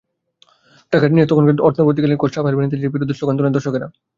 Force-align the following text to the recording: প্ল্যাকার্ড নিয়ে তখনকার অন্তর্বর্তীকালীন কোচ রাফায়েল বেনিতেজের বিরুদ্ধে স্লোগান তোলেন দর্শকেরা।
প্ল্যাকার্ড 0.89 1.13
নিয়ে 1.15 1.29
তখনকার 1.29 1.65
অন্তর্বর্তীকালীন 1.67 2.19
কোচ 2.19 2.31
রাফায়েল 2.33 2.57
বেনিতেজের 2.57 2.93
বিরুদ্ধে 2.93 3.17
স্লোগান 3.17 3.35
তোলেন 3.37 3.55
দর্শকেরা। 3.57 3.87